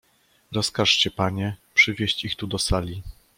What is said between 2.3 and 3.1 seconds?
tu do sali."